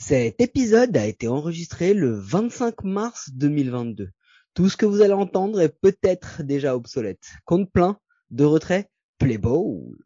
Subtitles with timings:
[0.00, 4.10] Cet épisode a été enregistré le 25 mars 2022.
[4.54, 7.32] Tout ce que vous allez entendre est peut-être déjà obsolète.
[7.44, 7.98] Compte plein,
[8.30, 8.88] de retrait,
[9.18, 9.96] play ball.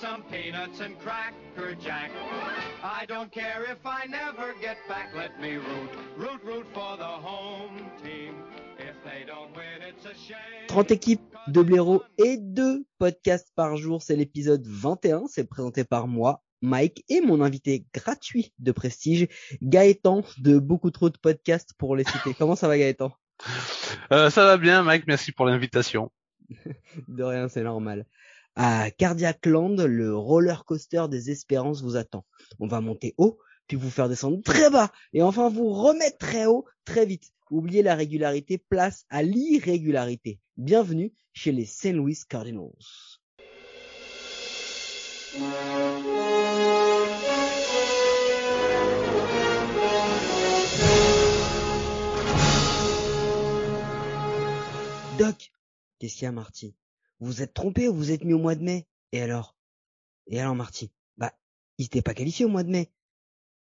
[0.00, 2.10] Some peanuts and cracker jack.
[2.82, 5.14] I don't care if I never get back.
[5.16, 8.34] Let me root, root, root for the home team.
[10.68, 14.02] 30 équipes, 2 blaireaux et 2 podcasts par jour.
[14.02, 15.24] C'est l'épisode 21.
[15.28, 19.28] C'est présenté par moi, Mike, et mon invité gratuit de prestige,
[19.62, 22.34] Gaëtan, de beaucoup trop de podcasts pour les citer.
[22.38, 23.12] Comment ça va Gaëtan?
[24.12, 25.06] Euh, ça va bien, Mike.
[25.06, 26.10] Merci pour l'invitation.
[27.08, 28.06] De rien, c'est normal.
[28.54, 32.24] À Cardiac Land, le roller coaster des espérances vous attend.
[32.58, 36.46] On va monter haut, puis vous faire descendre très bas, et enfin vous remettre très
[36.46, 37.32] haut très vite.
[37.48, 40.40] Oubliez la régularité, place à l'irrégularité.
[40.56, 41.92] Bienvenue chez les St.
[41.92, 42.72] Louis Cardinals.
[55.16, 55.52] Doc,
[56.00, 56.74] qu'est-ce qu'il y a Marty?
[57.20, 58.88] Vous êtes trompé ou vous êtes mis au mois de mai?
[59.12, 59.56] Et alors?
[60.26, 60.90] Et alors Marty?
[61.16, 61.32] Bah,
[61.78, 62.90] ils n'étaient pas qualifiés au mois de mai.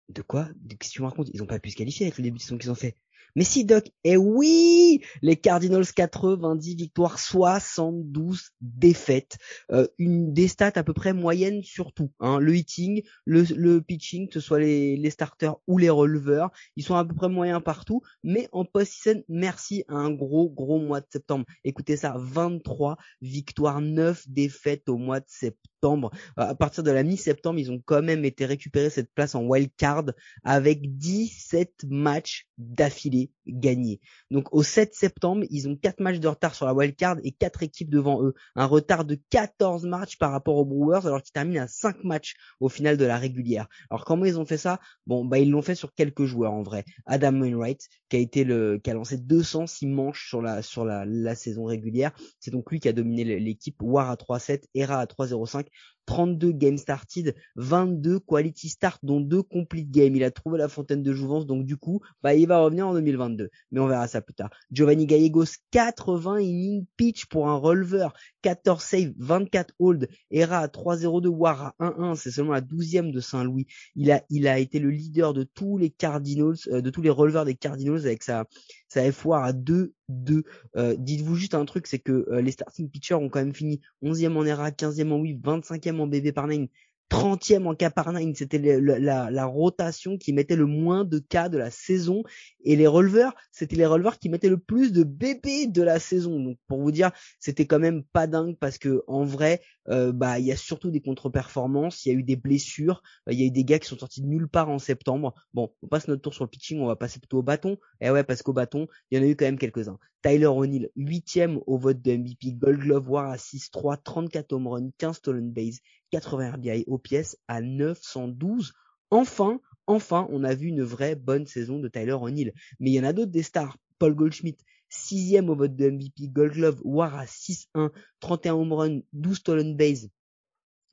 [0.10, 0.50] De quoi?
[0.68, 1.30] Qu'est-ce que tu me racontes?
[1.34, 2.98] Ils ont pas pu se qualifier avec le début de qu'ils ont fait.
[3.36, 9.38] Mais si Doc, eh oui Les Cardinals 90 victoires, 72 défaites.
[9.72, 12.12] Euh, une des stats à peu près moyennes surtout.
[12.20, 12.40] Hein.
[12.40, 16.84] Le hitting, le, le pitching, que ce soit les, les starters ou les releveurs, ils
[16.84, 18.02] sont à peu près moyens partout.
[18.24, 21.46] Mais en post-season, merci à un gros gros mois de septembre.
[21.64, 26.12] Écoutez ça, 23 victoires, 9 défaites au mois de septembre.
[26.38, 29.44] Euh, À partir de la mi-septembre, ils ont quand même été récupérer cette place en
[29.44, 30.06] wild card
[30.44, 33.11] avec 17 matchs d'affilée
[33.48, 34.00] gagnés.
[34.30, 37.32] Donc au 7 septembre, ils ont 4 matchs de retard sur la wild card et
[37.32, 38.34] 4 équipes devant eux.
[38.56, 42.36] Un retard de 14 matchs par rapport aux Brewers alors qu'ils terminent à 5 matchs
[42.60, 43.68] au final de la régulière.
[43.90, 44.80] Alors comment ils ont fait ça?
[45.08, 46.86] Bon, bah ils l'ont fait sur quelques joueurs en vrai.
[47.06, 51.06] Adam Wainwright qui a été le qui a lancé 206 manches sur la sur la,
[51.06, 52.12] la saison régulière.
[52.40, 55.66] C'est donc lui qui a dominé l'équipe War à 3-7, Era à 3-0-5
[56.06, 60.16] 32 game started, 22 quality start, dont 2 complete game.
[60.16, 62.94] Il a trouvé la fontaine de jouvence, donc du coup, bah, il va revenir en
[62.94, 63.50] 2022.
[63.72, 64.50] Mais on verra ça plus tard.
[64.72, 71.28] Giovanni Gallegos, 80 innings pitch pour un releveur, 14 save, 24 hold, Era à 3-0-2,
[71.28, 73.68] War à 1-1, c'est seulement la 12e de Saint-Louis.
[73.96, 77.10] Il a, il a été le leader de tous les Cardinals, euh, de tous les
[77.10, 78.46] releveurs des Cardinals avec sa,
[78.92, 80.44] sa F-War à 2-2.
[80.76, 83.80] Euh, dites-vous juste un truc, c'est que euh, les starting pitchers ont quand même fini
[84.04, 86.68] 11e en ERA, 15e en whip, 25e en BB par 9,
[87.10, 88.36] 30e en K par 9.
[88.36, 92.24] C'était la, la rotation qui mettait le moins de K de la saison.
[92.66, 96.40] Et les releveurs, c'était les releveurs qui mettaient le plus de BB de la saison.
[96.40, 100.40] Donc pour vous dire, c'était quand même pas dingue parce que en vrai, euh, bah
[100.40, 103.46] il y a surtout des contre-performances, il y a eu des blessures, il y a
[103.46, 105.36] eu des gars qui sont sortis de nulle part en septembre.
[105.54, 107.78] Bon, on passe notre tour sur le pitching, on va passer plutôt au bâton.
[108.00, 110.00] Et ouais, parce qu'au bâton, il y en a eu quand même quelques-uns.
[110.24, 114.90] Tyler O'Neill, huitième au vote de MVP, Gold Glove War à 6-3, 34 home runs,
[114.98, 118.74] 15 stolen base, 80 RBI aux pièces à 912.
[119.12, 122.54] Enfin, enfin, on a vu une vraie bonne saison de Tyler O'Neill.
[122.80, 123.78] Mais il y en a d'autres des stars.
[124.00, 124.58] Paul Goldschmidt,
[124.90, 129.76] sixième au vote de MVP, Gold Glove, War à 6-1, 31 home runs, 12 stolen
[129.76, 130.10] base.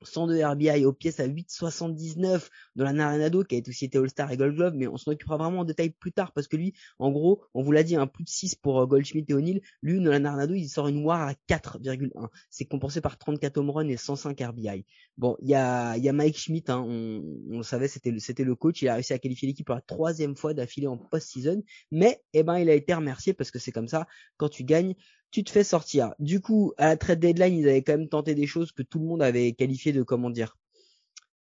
[0.02, 4.36] 102 RBI aux pièces à 8,79 de la Naranado qui a aussi été All-Star et
[4.36, 7.10] Gold Glove, mais on s'en occupera vraiment en détail plus tard parce que lui, en
[7.10, 9.60] gros, on vous l'a dit, un plus de 6 pour euh, Goldschmidt et O'Neill.
[9.82, 12.28] Lui, Nolan Arenado, il sort une WAR à 4,1.
[12.50, 14.84] C'est compensé par 34 home runs et 105 RBI.
[15.16, 18.44] Bon, il y a, y Mike Schmidt, hein, on, on le savait, c'était le, c'était
[18.44, 18.82] le coach.
[18.82, 22.42] Il a réussi à qualifier l'équipe pour la troisième fois d'affilée en post-season, mais eh
[22.42, 24.06] ben, il a été remercié parce que c'est comme ça.
[24.36, 24.94] Quand tu gagnes,
[25.30, 26.14] tu te fais sortir.
[26.18, 28.98] Du coup, à la trade deadline, ils avaient quand même tenté des choses que tout
[28.98, 30.56] le monde avait qualifié de comment dire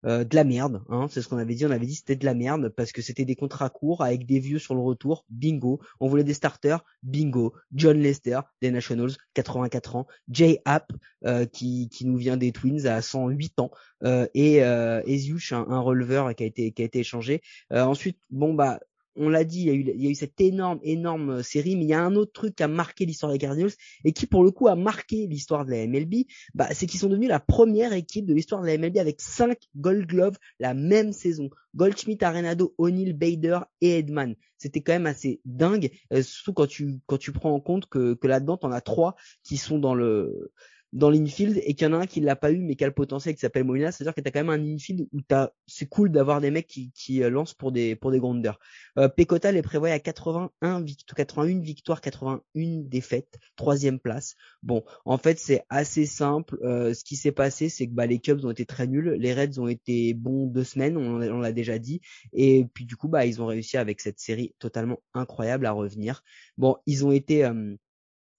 [0.04, 1.64] euh, de la merde, hein, c'est ce qu'on avait dit.
[1.64, 4.40] On avait dit c'était de la merde parce que c'était des contrats courts avec des
[4.40, 5.24] vieux sur le retour.
[5.30, 5.80] Bingo.
[6.00, 6.84] On voulait des starters.
[7.04, 7.54] Bingo.
[7.72, 10.06] John Lester des Nationals, 84 ans.
[10.28, 10.92] Jay Happ
[11.24, 13.70] euh, qui qui nous vient des Twins à 108 ans
[14.04, 17.40] euh, et euh, un, un releveur qui a été qui a été échangé.
[17.72, 18.80] Euh, ensuite, bon bah
[19.16, 21.94] on l'a dit, il y, a eu, cette énorme, énorme euh, série, mais il y
[21.94, 23.72] a un autre truc qui a marqué l'histoire des Cardinals
[24.04, 26.24] et qui, pour le coup, a marqué l'histoire de la MLB,
[26.54, 29.58] bah, c'est qu'ils sont devenus la première équipe de l'histoire de la MLB avec cinq
[29.76, 31.50] Gold Gloves la même saison.
[31.74, 34.34] Goldschmidt, Arenado, O'Neill, Bader et Edman.
[34.58, 38.14] C'était quand même assez dingue, euh, surtout quand tu quand tu prends en compte que,
[38.14, 40.52] que là-dedans, t'en as trois qui sont dans le
[40.92, 42.86] dans l'infield et qu'il y en a un qui l'a pas eu mais qui a
[42.86, 45.86] le potentiel qui s'appelle Molina, c'est-à-dire que t'as quand même un infield où t'as, c'est
[45.86, 48.58] cool d'avoir des mecs qui, qui euh, lancent pour des pour des grounders.
[48.98, 54.36] Euh, Pecota les prévoit à 81 victoires, 81 victoires, 81 défaites, troisième place.
[54.62, 56.58] Bon, en fait c'est assez simple.
[56.62, 59.32] Euh, ce qui s'est passé, c'est que bah les Cubs ont été très nuls, les
[59.32, 62.00] Reds ont été bons deux semaines, on, on l'a déjà dit,
[62.32, 66.22] et puis du coup bah ils ont réussi avec cette série totalement incroyable à revenir.
[66.58, 67.76] Bon, ils ont été euh,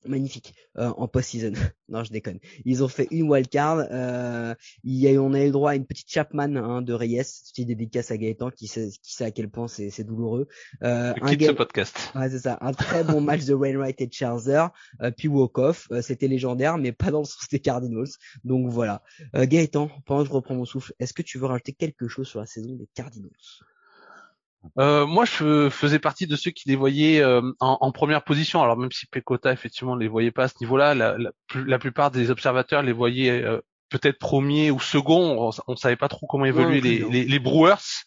[0.06, 1.54] magnifique euh, en post-season.
[1.90, 2.40] non, je déconne.
[2.66, 3.88] Ils ont fait une wildcard.
[3.92, 6.94] Euh, il y a, on a eu le droit à une petite Chapman hein, de
[6.94, 10.48] Reyes, petite dédicace à Gaëtan qui sait, qui sait à quel point c'est, c'est douloureux.
[10.84, 11.50] Euh, un game...
[11.50, 12.12] ce podcast.
[12.16, 12.58] Ouais, c'est ça.
[12.62, 14.70] Un très bon match de Wainwright et de Scherzer,
[15.02, 15.88] euh, puis walk-off.
[15.92, 18.10] Euh, c'était légendaire, mais pas dans le sens des Cardinals.
[18.44, 19.04] Donc voilà.
[19.36, 22.28] Euh, Gaëtan, pendant que je reprends mon souffle, est-ce que tu veux rajouter quelque chose
[22.28, 23.32] sur la saison des Cardinals?
[24.80, 28.62] Euh, moi, je faisais partie de ceux qui les voyaient euh, en, en, première position.
[28.62, 32.12] Alors même si Pecota effectivement les voyait pas à ce niveau-là, la, la, la, plupart
[32.12, 35.52] des observateurs les voyaient euh, peut-être premier ou second.
[35.68, 38.06] On, ne savait pas trop comment évoluer les, les, les, Brewers,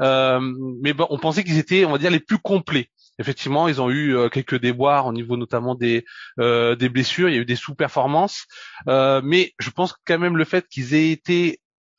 [0.00, 0.40] euh,
[0.82, 2.88] mais bon, on pensait qu'ils étaient, on va dire, les plus complets.
[3.20, 6.04] Effectivement, ils ont eu quelques déboires au niveau notamment des
[6.38, 7.28] des blessures.
[7.28, 8.46] Il y a eu des sous-performances,
[8.86, 11.58] mais je pense quand même le fait qu'ils aient été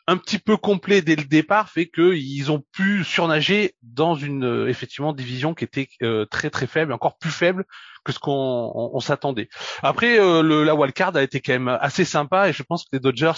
[0.09, 4.67] un petit peu complet dès le départ fait qu'ils ont pu surnager dans une euh,
[4.67, 7.63] effectivement division qui était euh, très très faible, encore plus faible
[8.03, 9.49] que ce qu'on on, s'attendait.
[9.83, 12.89] Après, euh, le, la wildcard a été quand même assez sympa et je pense que
[12.93, 13.33] les Dodgers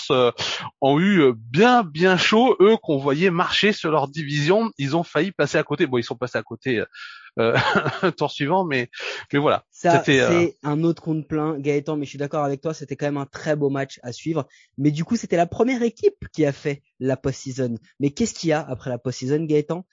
[0.79, 2.55] ont eu bien bien chaud.
[2.61, 5.87] Eux qu'on voyait marcher sur leur division, ils ont failli passer à côté.
[5.87, 6.81] Bon, ils sont passés à côté
[7.39, 7.55] euh,
[8.17, 8.89] tour suivant, mais
[9.31, 9.65] mais voilà.
[9.71, 10.47] Ça c'est euh...
[10.63, 11.97] un autre compte plein, Gaëtan.
[11.97, 14.47] Mais je suis d'accord avec toi, c'était quand même un très beau match à suivre.
[14.77, 17.75] Mais du coup, c'était la première équipe qui a fait la post-season.
[17.99, 19.85] Mais qu'est-ce qu'il y a après la post-season, Gaëtan?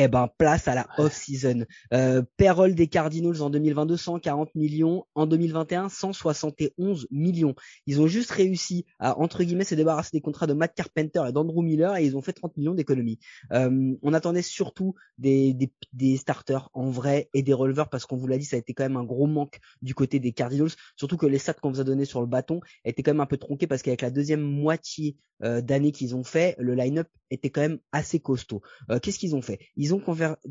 [0.00, 1.66] Eh ben place à la off-season.
[1.92, 7.56] Euh, payroll des Cardinals en 2022 140 millions, en 2021 171 millions.
[7.86, 11.32] Ils ont juste réussi à entre guillemets se débarrasser des contrats de Matt Carpenter et
[11.32, 13.18] d'Andrew Miller et ils ont fait 30 millions d'économies.
[13.52, 18.16] Euh, on attendait surtout des, des, des, starters en vrai et des releveurs parce qu'on
[18.16, 20.70] vous l'a dit ça a été quand même un gros manque du côté des Cardinals,
[20.94, 23.26] surtout que les stats qu'on vous a donné sur le bâton étaient quand même un
[23.26, 27.50] peu tronqués parce qu'avec la deuxième moitié euh, d'année qu'ils ont fait, le line-up était
[27.50, 28.60] quand même assez costaud.
[28.90, 29.60] Euh, qu'est-ce qu'ils ont fait?
[29.76, 30.02] Ils ont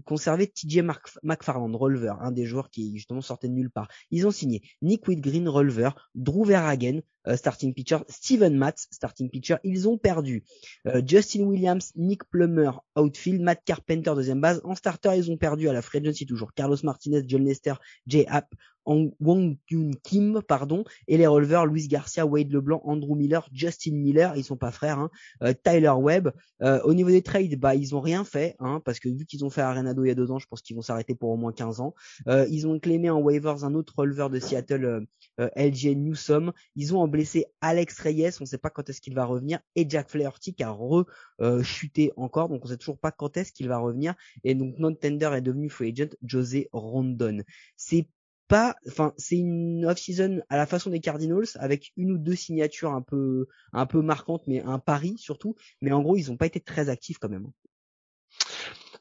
[0.05, 0.81] conservé TJ
[1.23, 3.87] McFarland, releveur, un des joueurs qui justement sortait de nulle part.
[4.11, 7.01] Ils ont signé Nick Whitgreen, releveur, Drew Verhagen,
[7.35, 9.57] starting pitcher, Steven Matz, starting pitcher.
[9.63, 10.43] Ils ont perdu
[10.87, 14.61] euh, Justin Williams, Nick Plummer, outfield, Matt Carpenter, deuxième base.
[14.63, 17.73] En starter, ils ont perdu à la free agency toujours Carlos Martinez, John Lester,
[18.05, 18.47] Jay App,
[18.87, 24.35] Wong Yun Kim, pardon, et les releveurs Luis Garcia, Wade LeBlanc, Andrew Miller, Justin Miller,
[24.35, 25.09] ils sont pas frères, hein,
[25.43, 26.31] euh, Tyler Webb.
[26.63, 29.45] Euh, au niveau des trades, bah ils ont rien fait, hein, parce que vu qu'ils
[29.45, 31.37] ont fait Arenado il y a deux ans, je pense qu'ils vont s'arrêter pour au
[31.37, 31.93] moins 15 ans.
[32.27, 35.05] Euh, ils ont clémé en waivers un autre releveur de Seattle,
[35.37, 36.51] LJ Newsom.
[36.75, 40.09] Ils ont blessé Alex Reyes, on sait pas quand est-ce qu'il va revenir, et Jack
[40.09, 44.13] Flaherty qui a re-chuté encore, donc on sait toujours pas quand est-ce qu'il va revenir.
[44.43, 47.41] Et donc non-tender est devenu free agent José Rondon.
[47.75, 48.07] C'est
[48.47, 52.93] pas, enfin, c'est une off-season à la façon des Cardinals avec une ou deux signatures
[52.93, 55.55] un peu, un peu marquantes, mais un pari surtout.
[55.81, 57.47] Mais en gros, ils n'ont pas été très actifs quand même.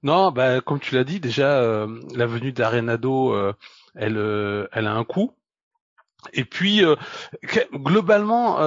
[0.03, 3.53] Non, bah comme tu l'as dit déjà, euh, la venue d'Arenado, euh,
[3.95, 5.33] elle, euh, elle a un coût.
[6.33, 6.83] Et puis
[7.75, 8.59] globalement,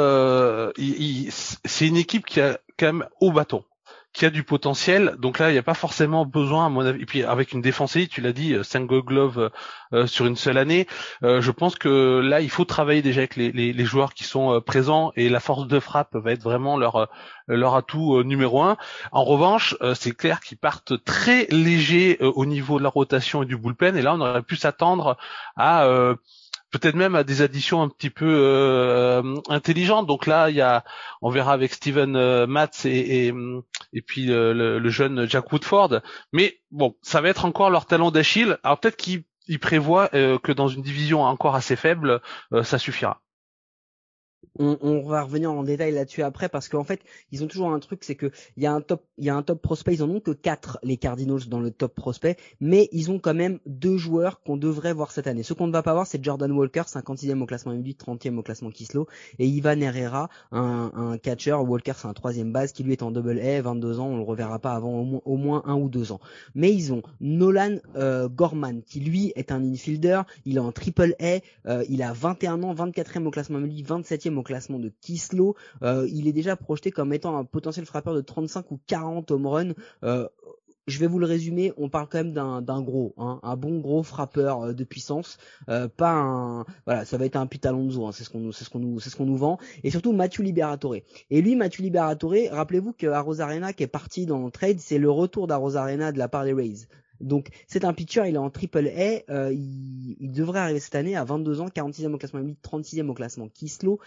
[0.75, 3.63] c'est une équipe qui a quand même au bâton
[4.13, 5.15] qui a du potentiel.
[5.19, 7.01] Donc là, il n'y a pas forcément besoin, à mon avis.
[7.01, 9.49] Et puis avec une défense tu l'as dit, 5 gloves
[9.93, 10.87] euh, sur une seule année.
[11.23, 14.23] Euh, je pense que là, il faut travailler déjà avec les, les, les joueurs qui
[14.23, 17.09] sont euh, présents et la force de frappe va être vraiment leur
[17.47, 18.77] leur atout numéro un.
[19.11, 23.57] En revanche, c'est clair qu'ils partent très légers au niveau de la rotation et du
[23.57, 23.97] bullpen.
[23.97, 25.17] Et là, on aurait pu s'attendre
[25.55, 25.87] à
[26.71, 30.07] peut-être même à des additions un petit peu euh, intelligentes.
[30.07, 30.83] Donc là, il y a,
[31.21, 33.33] on verra avec Steven euh, Matz et,
[33.93, 36.01] et, puis le, jeune Jack Woodford.
[36.33, 38.57] Mais bon, ça va être encore leur talon d'Achille.
[38.63, 39.23] Alors peut-être qu'ils
[39.59, 42.21] prévoient euh, que dans une division encore assez faible,
[42.53, 43.21] euh, ça suffira
[44.59, 48.03] on, va revenir en détail là-dessus après parce qu'en fait ils ont toujours un truc
[48.03, 50.09] c'est que il y a un top il y a un top prospect ils en
[50.09, 53.97] ont que quatre les Cardinals dans le top prospect mais ils ont quand même deux
[53.97, 55.43] joueurs qu'on devrait voir cette année.
[55.43, 58.43] Ce qu'on ne va pas voir c'est Jordan Walker 56e au classement MLB 30e au
[58.43, 62.93] classement Kislo et Ivan Herrera un, un catcher Walker c'est un troisième base qui lui
[62.93, 65.63] est en double A 22 ans on le reverra pas avant au moins, au moins
[65.65, 66.19] un ou deux ans.
[66.55, 70.21] Mais ils ont Nolan euh, Gorman qui lui est un infielder.
[70.45, 74.28] Il est en triple A euh, il a 21 ans 24e au classement MLB 27e
[74.37, 75.55] au classement de Kislo.
[75.83, 79.47] Euh, il est déjà projeté comme étant un potentiel frappeur de 35 ou 40 home
[79.47, 79.73] runs.
[80.03, 80.27] Euh,
[80.87, 84.01] je vais vous le résumer, on parle quand même d'un, gros, hein, un bon gros
[84.01, 88.31] frappeur euh, de puissance, pas un, voilà, ça va être un Pitalonzo, hein, c'est ce
[88.31, 90.95] qu'on nous, c'est ce qu'on nous, c'est ce qu'on nous vend, et surtout Mathieu Liberatore.
[91.29, 95.11] Et lui, Mathieu Liberatore, rappelez-vous que Arena qui est parti dans le trade, c'est le
[95.11, 96.87] retour d'Arena de la part des Rays.
[97.21, 100.95] Donc c'est un pitcher, il est en triple A, euh, il, il, devrait arriver cette
[100.95, 103.99] année à 22 ans, 46e au classement 36e au classement Kislo.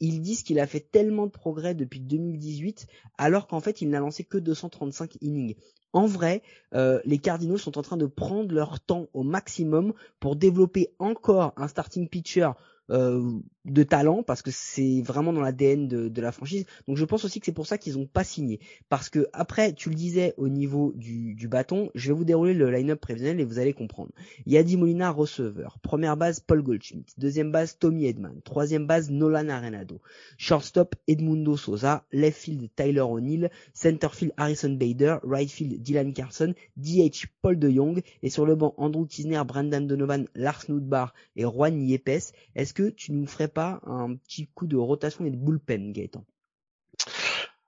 [0.00, 2.86] Ils disent qu'il a fait tellement de progrès depuis 2018,
[3.18, 5.54] alors qu'en fait il n'a lancé que 235 innings.
[5.92, 6.42] En vrai,
[6.74, 11.54] euh, les Cardinals sont en train de prendre leur temps au maximum pour développer encore
[11.56, 12.50] un starting pitcher
[12.90, 16.64] euh, de talent parce que c'est vraiment dans l'ADN de, de, la franchise.
[16.88, 18.60] Donc je pense aussi que c'est pour ça qu'ils n'ont pas signé.
[18.88, 22.54] Parce que après, tu le disais au niveau du, du bâton, je vais vous dérouler
[22.54, 24.10] le line-up prévisionnel et vous allez comprendre.
[24.46, 30.00] Yadi Molina receveur, première base Paul Goldschmidt, deuxième base Tommy Edman, troisième base Nolan Arenado,
[30.38, 36.54] shortstop Edmundo Sosa, left field Tyler O'Neill, center field Harrison Bader, right field Dylan Carson,
[36.76, 38.02] DH Paul De Jong.
[38.22, 42.32] Et sur le banc Andrew Kisner, Brandon Donovan, Lars Nudbar et Juan Yepes.
[42.54, 46.24] Est-ce que tu nous ferais pas un petit coup de rotation et de bullpen, Gaëtan?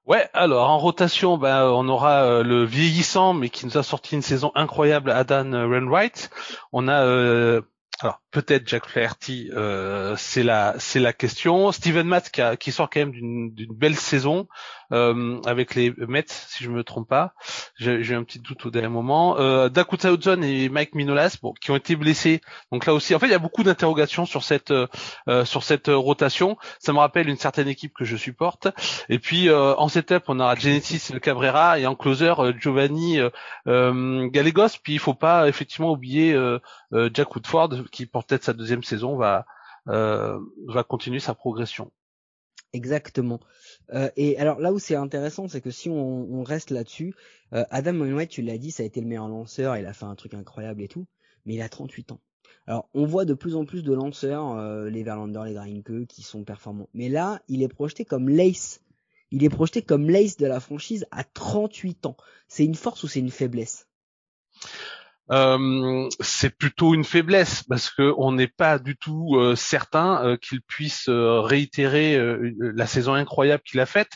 [0.04, 4.14] Ouais, alors en rotation, ben, on aura euh, le vieillissant, mais qui nous a sorti
[4.14, 6.28] une saison incroyable, Adam Renwright.
[6.73, 7.62] On a euh,
[8.00, 11.73] alors peut-être Jack Flaherty, euh, c'est la c'est la question.
[11.73, 14.47] Steven Matt qui, qui sort quand même d'une belle saison
[14.93, 17.35] euh, avec les Mets, si je me trompe pas.
[17.77, 19.39] J'ai un petit doute au dernier moment.
[19.39, 22.41] Euh, Dakota Hudson et Mike Minolas, bon, qui ont été blessés.
[22.73, 24.73] Donc là aussi, en fait, il y a beaucoup d'interrogations sur cette
[25.29, 26.57] euh, sur cette rotation.
[26.79, 28.69] Ça me rappelle une certaine équipe que je supporte.
[29.09, 33.19] Et puis euh, en setup, on aura Genesis Cabrera et en closer euh, Giovanni
[33.67, 34.79] Gallegos.
[34.83, 36.37] Puis il faut pas effectivement oublier
[37.13, 39.47] Jack Woodford qui pour peut-être sa deuxième saison va
[39.89, 41.91] euh, va continuer sa progression.
[42.75, 43.41] Exactement.
[43.95, 47.15] Euh, et alors là où c'est intéressant, c'est que si on, reste là-dessus,
[47.55, 50.05] euh, Adam Wainwright, tu l'as dit, ça a été le meilleur lanceur, il a fait
[50.05, 51.07] un truc incroyable et tout,
[51.47, 52.21] mais il a 38 ans.
[52.67, 56.45] Alors on voit de plus en plus de lanceurs, les Verlander, les Greinke, qui sont
[56.45, 56.91] performants.
[56.93, 58.83] Mais là, il est projeté comme l'ace.
[59.31, 62.17] Il est projeté comme l'ace de la franchise à 38 ans.
[62.47, 63.89] C'est une force ou c'est une faiblesse?
[65.31, 70.37] Euh, c'est plutôt une faiblesse parce que on n'est pas du tout euh, certain euh,
[70.37, 74.13] qu'il puisse euh, réitérer euh, la saison incroyable qu'il a faite,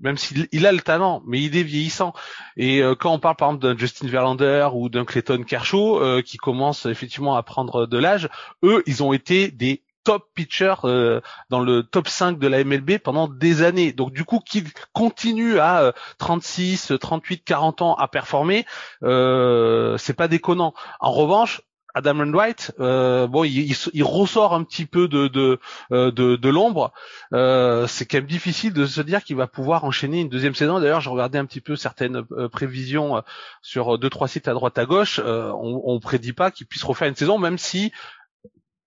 [0.00, 2.14] même s'il il a le talent, mais il est vieillissant.
[2.56, 6.86] Et quand on parle par exemple d'un Justin Verlander ou d'un Clayton Kershaw qui commence
[6.86, 8.28] effectivement à prendre de l'âge,
[8.64, 12.98] eux, ils ont été des top pitcher euh, dans le top 5 de la MLB
[12.98, 13.92] pendant des années.
[13.92, 18.66] Donc du coup, qu'il continue à 36, 38, 40 ans à performer,
[19.02, 20.74] euh, c'est pas déconnant.
[21.00, 21.62] En revanche,
[21.94, 25.58] Adam White, euh, bon, il, il, ressort un petit peu de de,
[25.92, 26.92] euh, de, de l'ombre.
[27.34, 30.80] Euh, c'est quand même difficile de se dire qu'il va pouvoir enchaîner une deuxième saison.
[30.80, 33.22] D'ailleurs, j'ai regardé un petit peu certaines prévisions
[33.60, 35.20] sur deux trois sites à droite à gauche.
[35.24, 37.92] on, on prédit pas qu'il puisse refaire une saison, même si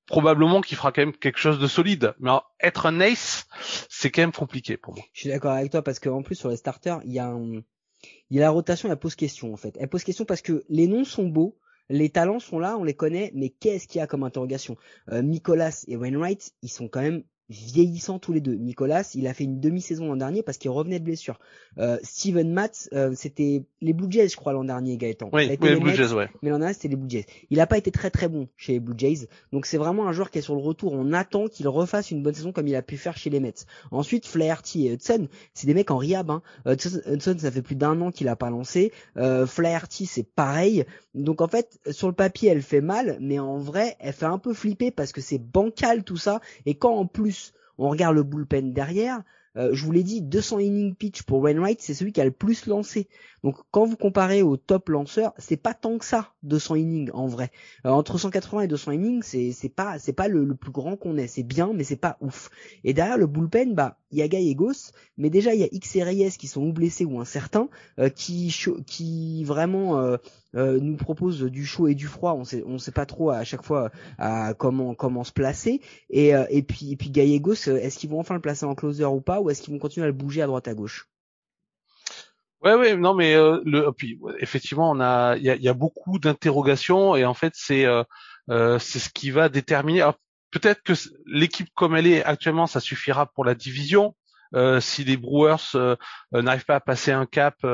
[0.07, 2.13] probablement qu'il fera quand même quelque chose de solide.
[2.19, 3.47] Mais être un ace,
[3.89, 5.03] c'est quand même compliqué pour moi.
[5.13, 7.61] Je suis d'accord avec toi parce qu'en plus sur les starters, il y a un...
[8.29, 9.75] il y a la rotation, elle pose question en fait.
[9.79, 11.57] Elle pose question parce que les noms sont beaux,
[11.89, 14.75] les talents sont là, on les connaît, mais qu'est-ce qu'il y a comme interrogation?
[15.11, 18.55] Euh, Nicolas et Wainwright, ils sont quand même vieillissants tous les deux.
[18.55, 21.39] Nicolas, il a fait une demi-saison l'an dernier parce qu'il revenait de blessure.
[21.77, 25.29] Euh, Steven Matt, euh, c'était les Blue Jays, je crois, l'an dernier, Gaëtan.
[25.31, 26.29] Oui, oui les Blue Jays, ouais.
[26.41, 27.25] Mais l'an dernier, c'était les Blue Jays.
[27.49, 29.27] Il n'a pas été très très bon chez les Blue Jays.
[29.51, 30.93] Donc c'est vraiment un joueur qui est sur le retour.
[30.93, 33.53] On attend qu'il refasse une bonne saison comme il a pu faire chez les Mets.
[33.91, 36.31] Ensuite, Flaherty et Hudson, c'est des mecs en rehab.
[36.31, 36.41] Hein.
[36.65, 38.91] Hudson, ça fait plus d'un an qu'il a pas lancé.
[39.17, 40.85] Euh, Flaherty, c'est pareil.
[41.13, 44.39] Donc en fait, sur le papier, elle fait mal, mais en vrai, elle fait un
[44.39, 46.41] peu flipper parce que c'est bancal tout ça.
[46.65, 47.34] Et quand en plus
[47.77, 49.23] on regarde le bullpen derrière,
[49.57, 52.31] euh, je vous l'ai dit, 200 innings pitch pour Wainwright, c'est celui qui a le
[52.31, 53.07] plus lancé.
[53.43, 57.27] Donc quand vous comparez au top lanceur, c'est pas tant que ça 200 innings en
[57.27, 57.51] vrai.
[57.85, 61.17] Euh, entre 180 et 200 innings, c'est c'est pas c'est pas le, plus grand qu'on
[61.17, 62.49] ait, c'est bien mais c'est pas ouf.
[62.83, 65.95] Et derrière le bullpen, bah il y a Gallegos, mais déjà il y a X
[65.95, 68.53] et Reyes qui sont ou blessés ou incertains, euh, qui
[68.87, 70.17] qui vraiment
[70.55, 72.33] euh, nous proposent du chaud et du froid.
[72.33, 75.81] On sait on sait pas trop à chaque fois à comment comment se placer.
[76.09, 79.21] Et et puis et puis Gallegos, est-ce qu'ils vont enfin le placer en closer ou
[79.21, 81.09] pas, ou est-ce qu'ils vont continuer à le bouger à droite à gauche?
[82.65, 85.73] Ouais, ouais, non, mais euh, le, puis effectivement, on a, il y a, y a,
[85.75, 88.03] beaucoup d'interrogations et en fait, c'est, euh,
[88.49, 90.09] euh, c'est ce qui va déterminer.
[90.49, 90.93] Peut-être que
[91.27, 94.15] l'équipe comme elle est actuellement, ça suffira pour la division.
[94.53, 95.75] Euh, si les Brewers
[96.31, 97.65] n'arrivent pas à passer un cap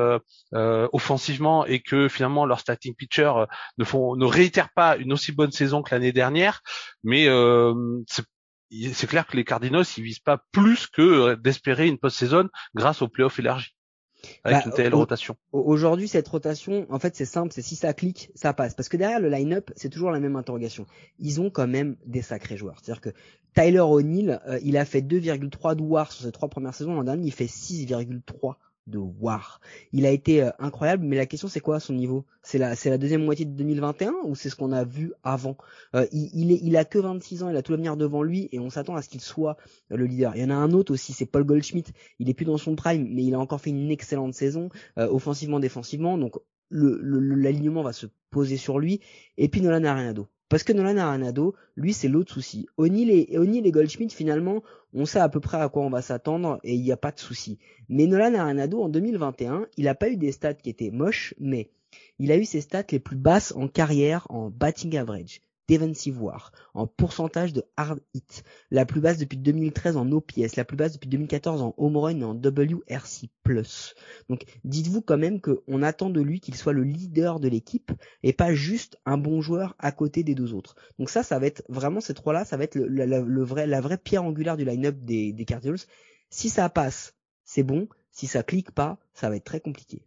[0.54, 3.32] offensivement et que finalement leur starting pitcher
[3.78, 6.62] ne font, ne réitèrent pas une aussi bonne saison que l'année dernière,
[7.04, 7.28] mais
[8.94, 13.08] c'est clair que les Cardinals ils visent pas plus que d'espérer une post-saison grâce aux
[13.08, 13.76] playoffs élargis.
[14.44, 15.36] Avec Bah, une telle au- rotation.
[15.52, 18.74] Au- Aujourd'hui, cette rotation, en fait, c'est simple, c'est si ça clique, ça passe.
[18.76, 20.86] Parce que derrière le line-up, c'est toujours la même interrogation.
[21.20, 22.78] Ils ont quand même des sacrés joueurs.
[22.82, 23.10] C'est-à-dire que
[23.56, 26.94] Tyler O'Neill, euh, il a fait 2,3 de WAR sur ses trois premières saisons.
[26.94, 29.62] L'an dernier, il fait 6,3 de WAR.
[29.92, 32.26] Il a été euh, incroyable, mais la question c'est quoi son niveau?
[32.42, 35.58] C'est la deuxième moitié de 2021 ou c'est ce qu'on a vu avant?
[35.96, 38.96] Euh, il, a que 26 ans, il a tout l'avenir devant lui et on s'attend
[38.96, 39.58] à ce qu'il soit
[39.92, 40.36] euh, le leader.
[40.36, 41.92] Il y en a un autre aussi, c'est Paul Goldschmidt.
[42.20, 45.60] Il est plus dans son prime, mais il a encore fait une excellente saison offensivement,
[45.60, 46.18] défensivement.
[46.18, 46.36] Donc
[46.72, 49.02] l'alignement va se poser sur lui.
[49.38, 50.28] Et puis Nolan Arenado.
[50.52, 52.68] Parce que Nolan Arenado, lui, c'est l'autre souci.
[52.76, 56.02] O'Neal et, O'Neal et Goldschmidt, finalement, on sait à peu près à quoi on va
[56.02, 57.58] s'attendre et il n'y a pas de souci.
[57.88, 61.70] Mais Nolan Arenado, en 2021, il a pas eu des stats qui étaient moches, mais
[62.20, 66.52] il a eu ses stats les plus basses en carrière en batting average, defensive war,
[66.74, 70.94] en pourcentage de hard hit, la plus basse depuis 2013 en OPS, la plus basse
[70.94, 73.30] depuis 2014 en home run et en WRC+.
[74.30, 77.92] Donc dites-vous quand même qu'on attend de lui qu'il soit le leader de l'équipe
[78.24, 80.76] et pas juste un bon joueur à côté des deux autres.
[81.00, 83.68] Donc ça, ça va être vraiment ces trois-là, ça va être le, le- le vrai,
[83.68, 85.80] la vraie pierre angulaire du line-up des, des Cardinals.
[86.30, 87.14] Si ça passe,
[87.46, 87.88] c'est bon.
[88.12, 90.06] Si ça clique pas, ça va être très compliqué.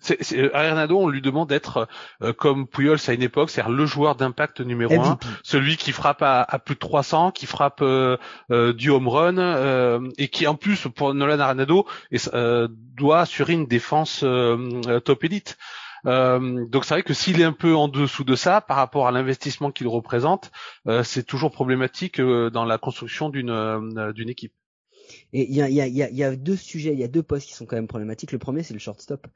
[0.00, 1.86] C'est, c'est, euh, Arenado, on lui demande d'être
[2.22, 6.22] euh, comme Pujols à une époque, c'est-à-dire le joueur d'impact numéro un, celui qui frappe
[6.22, 8.16] à, à plus de 300, qui frappe euh,
[8.50, 13.20] euh, du home run euh, et qui en plus pour Nolan Arenado est- euh, doit
[13.20, 14.56] assurer une défense euh,
[14.88, 15.58] euh, top élite.
[16.06, 19.06] Euh, donc c'est vrai que s'il est un peu en dessous de ça par rapport
[19.06, 20.50] à l'investissement qu'il représente,
[20.88, 24.54] euh, c'est toujours problématique euh, dans la construction d'une euh, d'une équipe.
[25.32, 27.08] Et il y a, y, a, y, a, y a deux sujets, il y a
[27.08, 28.32] deux postes qui sont quand même problématiques.
[28.32, 29.26] Le premier, c'est le shortstop.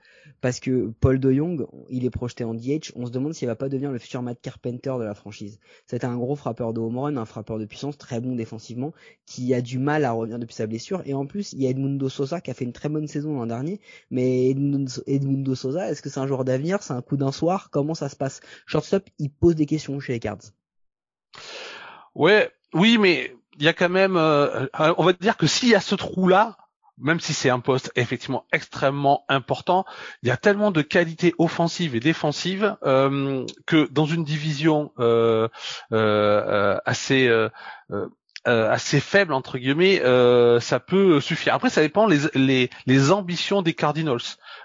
[0.40, 2.92] Parce que Paul De Jong, il est projeté en DH.
[2.96, 5.60] On se demande s'il va pas devenir le futur Matt Carpenter de la franchise.
[5.86, 8.92] C'est un gros frappeur de home run, un frappeur de puissance, très bon défensivement,
[9.26, 11.02] qui a du mal à revenir depuis sa blessure.
[11.06, 13.34] Et en plus, il y a Edmundo Sosa qui a fait une très bonne saison
[13.34, 13.80] l'an dernier.
[14.10, 16.82] Mais Edmundo Sosa, est-ce que c'est un joueur d'avenir?
[16.82, 17.70] C'est un coup d'un soir?
[17.70, 18.40] Comment ça se passe?
[18.66, 20.42] Shortstop, il pose des questions chez les Cards.
[22.14, 25.68] Ouais, oui, mais il y a quand même, euh, euh, on va dire que s'il
[25.68, 26.56] y a ce trou-là,
[26.99, 29.84] même si c'est un poste effectivement extrêmement important,
[30.23, 34.92] il y a tellement de qualités offensives et défensives euh, que dans une division
[35.90, 37.28] assez
[38.46, 41.54] euh, assez faible entre guillemets, euh, ça peut suffire.
[41.54, 44.19] Après, ça dépend les les, les ambitions des Cardinals.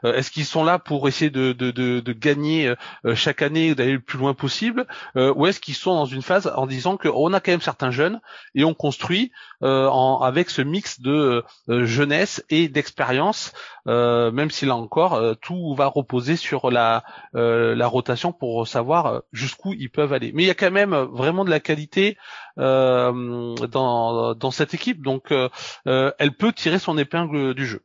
[0.05, 2.73] Euh, Est-ce qu'ils sont là pour essayer de de, de, de gagner
[3.05, 6.21] euh, chaque année d'aller le plus loin possible, euh, ou est-ce qu'ils sont dans une
[6.21, 8.19] phase en disant qu'on a quand même certains jeunes
[8.55, 9.31] et on construit
[9.63, 13.53] euh, en, avec ce mix de jeunesse et d'expérience,
[13.89, 17.03] euh, même si là encore euh, tout va reposer sur la
[17.35, 20.31] euh, la rotation pour savoir jusqu'où ils peuvent aller.
[20.33, 22.17] Mais il y a quand même vraiment de la qualité
[22.59, 25.49] euh, dans dans cette équipe, donc euh,
[25.87, 27.81] euh, elle peut tirer son épingle du jeu.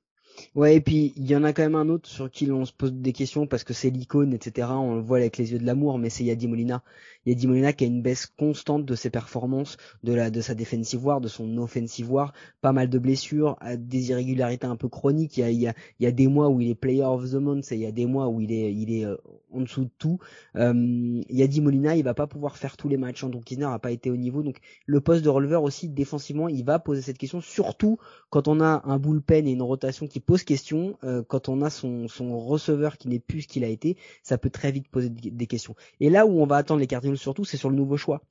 [0.54, 2.72] Ouais, et puis il y en a quand même un autre sur qui on se
[2.72, 4.68] pose des questions parce que c'est l'icône, etc.
[4.70, 6.82] On le voit avec les yeux de l'amour, mais c'est Yadi Molina.
[7.26, 11.28] Yadi Molina qui a une baisse constante de ses performances, de sa defensive war, de
[11.28, 15.36] son offensive war, pas mal de blessures, des irrégularités un peu chroniques.
[15.38, 17.04] Il y a il y a, il y a des mois où il est player
[17.04, 19.16] of the month, et il y a des mois où il est il euh,
[19.52, 20.18] en dessous de tout.
[20.56, 23.22] Euh, Yadi Molina, il va pas pouvoir faire tous les matchs.
[23.24, 26.64] Andrew Kisner a pas été au niveau, donc le poste de releveur aussi défensivement, il
[26.64, 27.98] va poser cette question, surtout
[28.30, 31.70] quand on a un bullpen et une rotation qui pose question, euh, quand on a
[31.70, 35.08] son, son receveur qui n'est plus ce qu'il a été, ça peut très vite poser
[35.08, 35.74] des questions.
[36.00, 38.22] Et là où on va attendre les Cardinals surtout, c'est sur le nouveau choix.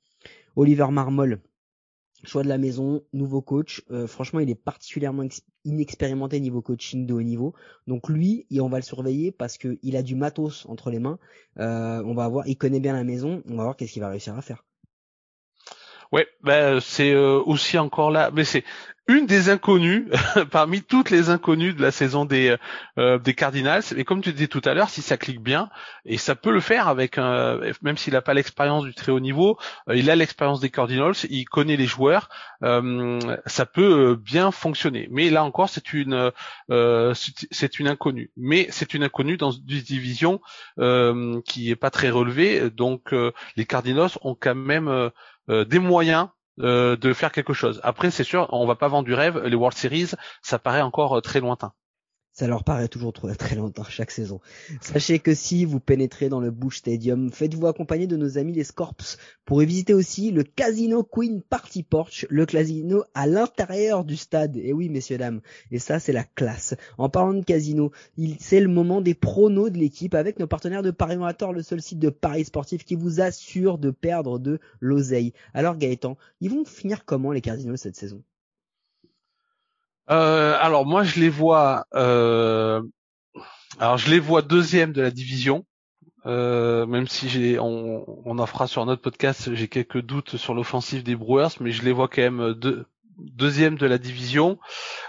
[0.56, 1.42] Oliver Marmol,
[2.24, 3.84] choix de la maison, nouveau coach.
[3.92, 5.24] Euh, franchement, il est particulièrement
[5.66, 7.54] inexpérimenté niveau coaching de haut niveau.
[7.88, 11.20] Donc lui, on va le surveiller parce que il a du matos entre les mains.
[11.60, 13.44] Euh, on va voir, il connaît bien la maison.
[13.50, 14.64] On va voir qu'est-ce qu'il va réussir à faire.
[16.12, 18.64] Ouais, ben c'est euh, aussi encore là, mais c'est
[19.08, 20.10] une des inconnues
[20.52, 22.56] parmi toutes les inconnues de la saison des
[22.98, 23.84] euh, des Cardinals.
[23.98, 25.70] Et comme tu disais tout à l'heure, si ça clique bien,
[26.06, 29.20] et ça peut le faire avec un, même s'il n'a pas l'expérience du très haut
[29.20, 29.58] niveau,
[29.90, 32.30] euh, il a l'expérience des Cardinals, il connaît les joueurs,
[32.64, 35.08] euh, ça peut bien fonctionner.
[35.12, 36.32] Mais là encore, c'est une
[36.70, 38.32] c'est une inconnue.
[38.38, 40.40] Mais c'est une inconnue dans une division
[41.46, 43.14] qui est pas très relevée, donc
[43.58, 45.12] les Cardinals ont quand même
[45.50, 47.80] euh, des moyens euh, de faire quelque chose.
[47.84, 49.38] Après, c'est sûr, on va pas vendre du rêve.
[49.46, 50.12] Les World Series,
[50.42, 51.74] ça paraît encore euh, très lointain.
[52.34, 54.42] Ça leur paraît toujours trop, très longtemps chaque saison.
[54.82, 58.64] Sachez que si vous pénétrez dans le Bush Stadium, faites-vous accompagner de nos amis les
[58.64, 64.18] Scorps pour y visiter aussi le Casino Queen Party Porch, le casino à l'intérieur du
[64.18, 64.58] stade.
[64.58, 66.74] Et oui, messieurs dames, et ça c'est la classe.
[66.98, 67.92] En parlant de casino,
[68.40, 71.18] c'est le moment des pronos de l'équipe avec nos partenaires de Paris
[71.54, 75.34] le seul site de paris sportif qui vous assure de perdre de l'oseille.
[75.54, 78.24] Alors Gaëtan, ils vont finir comment les Cardinals cette saison?
[80.10, 81.86] Euh, alors moi je les vois.
[81.94, 82.82] Euh...
[83.80, 85.66] Alors je les vois deuxième de la division.
[86.26, 90.54] Euh, même si j'ai, on, on en fera sur notre podcast, j'ai quelques doutes sur
[90.54, 92.86] l'offensive des Brewers, mais je les vois quand même deux,
[93.18, 94.60] deuxième de la division.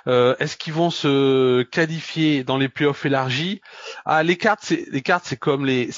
[0.07, 3.61] Euh, Est-ce qu'ils vont se qualifier dans les playoffs élargis?
[4.05, 5.91] Ah, les cartes, c'est les cartes, c'est comme les,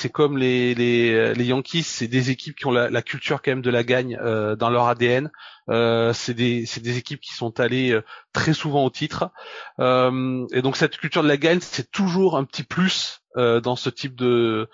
[1.38, 4.71] Yankees, c'est des équipes qui ont la, culture quand même de la gagne euh, dans
[4.71, 5.31] leur ADN.
[5.69, 9.31] Euh, c'est des, équipes qui sont allées euh, très souvent au titre.
[9.79, 14.14] Et donc cette culture de la gagne, c'est toujours un petit plus dans ce type
[14.14, 14.69] de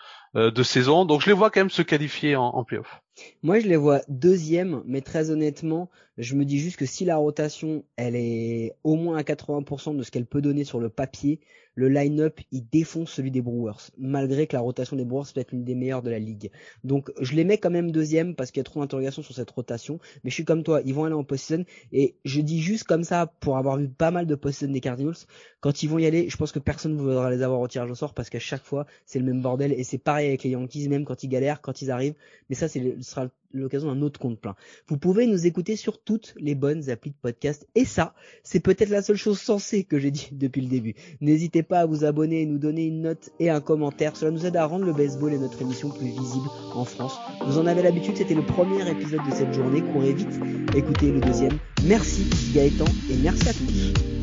[0.62, 1.04] saison.
[1.04, 3.02] Donc je les vois quand même se qualifier en, en playoff.
[3.42, 7.16] Moi, je les vois deuxième, mais très honnêtement, je me dis juste que si la
[7.16, 11.40] rotation, elle est au moins à 80% de ce qu'elle peut donner sur le papier,
[11.74, 15.54] le line-up, il défonce celui des Brewers, malgré que la rotation des Brewers peut être
[15.54, 16.50] une des meilleures de la ligue.
[16.84, 19.50] Donc, je les mets quand même deuxième parce qu'il y a trop d'interrogations sur cette
[19.50, 22.84] rotation, mais je suis comme toi, ils vont aller en post-season, et je dis juste
[22.84, 25.16] comme ça, pour avoir vu pas mal de post-season des Cardinals,
[25.60, 27.90] quand ils vont y aller, je pense que personne ne voudra les avoir au tirage
[27.90, 30.50] au sort parce qu'à chaque fois, c'est le même bordel, et c'est pareil avec les
[30.50, 32.14] Yankees, même quand ils galèrent, quand ils arrivent,
[32.50, 34.54] mais ça, c'est ce sera l'occasion d'un autre compte plein.
[34.88, 37.66] Vous pouvez nous écouter sur toutes les bonnes applis de podcast.
[37.74, 40.94] Et ça, c'est peut-être la seule chose sensée que j'ai dit depuis le début.
[41.20, 44.16] N'hésitez pas à vous abonner, nous donner une note et un commentaire.
[44.16, 47.18] Cela nous aide à rendre le baseball et notre émission plus visible en France.
[47.46, 49.82] Vous en avez l'habitude, c'était le premier épisode de cette journée.
[49.92, 50.40] Courez vite,
[50.74, 51.58] écoutez le deuxième.
[51.84, 54.21] Merci Gaëtan et merci à tous.